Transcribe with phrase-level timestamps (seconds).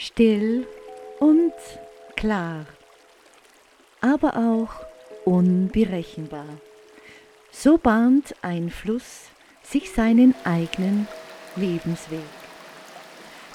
[0.00, 0.64] Still
[1.18, 1.52] und
[2.16, 2.66] klar,
[4.00, 4.86] aber auch
[5.24, 6.46] unberechenbar.
[7.50, 9.22] So bahnt ein Fluss
[9.64, 11.08] sich seinen eigenen
[11.56, 12.20] Lebensweg.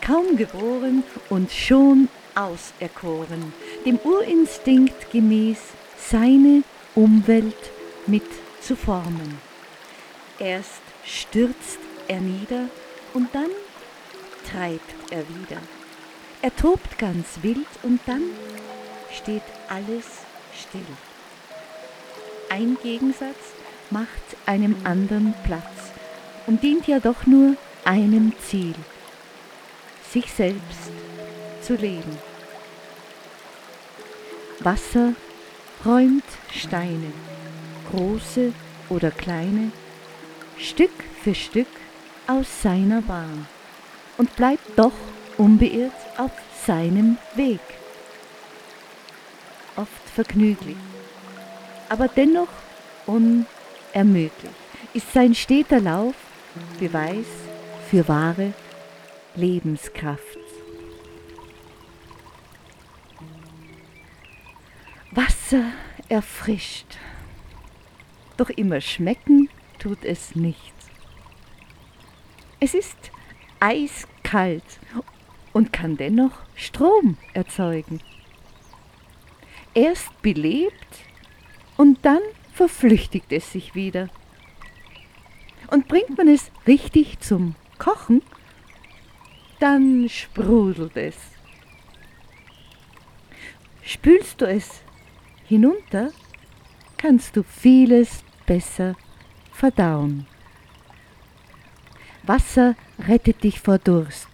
[0.00, 3.52] Kaum geboren und schon auserkoren,
[3.84, 5.58] dem Urinstinkt gemäß
[5.98, 6.62] seine
[6.94, 7.70] Umwelt
[8.06, 8.24] mit
[8.62, 9.38] zu formen.
[10.38, 12.70] Erst stürzt er nieder
[13.12, 13.50] und dann
[14.50, 15.60] treibt er wieder.
[16.42, 18.22] Er tobt ganz wild und dann
[19.12, 20.06] steht alles
[20.54, 20.80] still.
[22.48, 23.54] Ein Gegensatz
[23.90, 24.08] macht
[24.46, 25.92] einem anderen Platz
[26.46, 28.74] und dient ja doch nur einem Ziel,
[30.10, 30.90] sich selbst
[31.60, 32.18] zu leben.
[34.60, 35.12] Wasser
[35.84, 37.12] räumt Steine,
[37.90, 38.52] große
[38.88, 39.72] oder kleine,
[40.58, 41.68] Stück für Stück
[42.26, 43.46] aus seiner Bahn
[44.16, 44.92] und bleibt doch
[45.40, 46.32] unbeirrt auf
[46.66, 47.60] seinem Weg.
[49.74, 50.76] Oft vergnüglich,
[51.88, 52.50] aber dennoch
[53.06, 54.52] unermüdlich
[54.92, 56.14] ist sein steter Lauf
[56.78, 57.24] Beweis
[57.88, 58.52] für wahre
[59.34, 60.20] Lebenskraft.
[65.12, 65.64] Wasser
[66.10, 66.98] erfrischt,
[68.36, 70.74] doch immer schmecken tut es nicht.
[72.60, 73.10] Es ist
[73.58, 74.64] eiskalt
[75.52, 78.00] und kann dennoch Strom erzeugen.
[79.74, 80.98] Erst belebt
[81.76, 82.20] und dann
[82.52, 84.08] verflüchtigt es sich wieder.
[85.70, 88.22] Und bringt man es richtig zum Kochen,
[89.60, 91.16] dann sprudelt es.
[93.82, 94.82] Spülst du es
[95.46, 96.10] hinunter,
[96.96, 98.96] kannst du vieles besser
[99.52, 100.26] verdauen.
[102.24, 104.29] Wasser rettet dich vor Durst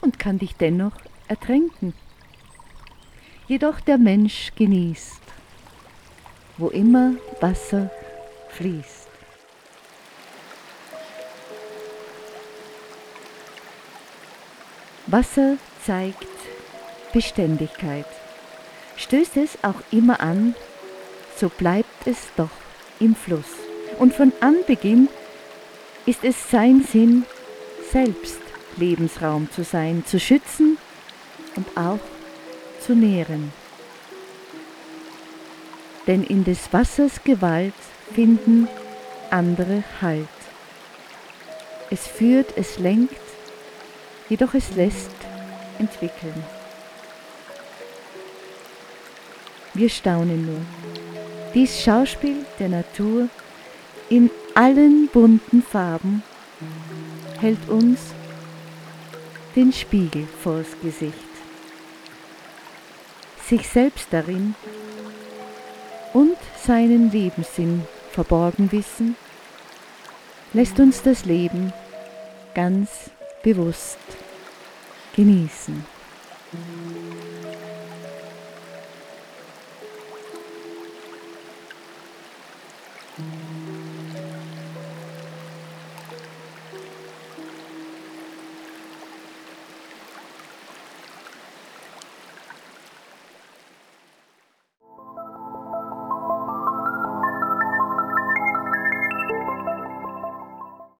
[0.00, 0.92] und kann dich dennoch
[1.28, 1.94] ertränken.
[3.46, 5.22] Jedoch der Mensch genießt,
[6.58, 7.90] wo immer Wasser
[8.50, 9.08] fließt.
[15.06, 15.56] Wasser
[15.86, 16.26] zeigt
[17.14, 18.04] Beständigkeit.
[18.96, 20.54] Stößt es auch immer an,
[21.36, 22.50] so bleibt es doch
[23.00, 23.54] im Fluss.
[23.98, 25.08] Und von Anbeginn
[26.04, 27.24] ist es sein Sinn,
[27.90, 28.47] selbst
[28.78, 30.78] Lebensraum zu sein, zu schützen
[31.56, 32.00] und auch
[32.80, 33.52] zu nähren.
[36.06, 37.74] Denn in des Wassers Gewalt
[38.14, 38.68] finden
[39.30, 40.26] andere Halt.
[41.90, 43.20] Es führt, es lenkt,
[44.28, 45.10] jedoch es lässt
[45.78, 46.44] entwickeln.
[49.74, 50.60] Wir staunen nur.
[51.54, 53.28] Dies Schauspiel der Natur
[54.08, 56.22] in allen bunten Farben
[57.40, 57.98] hält uns
[59.58, 61.16] den Spiegel vors Gesicht,
[63.44, 64.54] sich selbst darin
[66.14, 67.82] und seinen Lebenssinn
[68.12, 69.16] verborgen wissen,
[70.52, 71.72] lässt uns das Leben
[72.54, 73.10] ganz
[73.42, 73.98] bewusst
[75.16, 75.84] genießen.
[83.16, 83.47] Mm-hmm.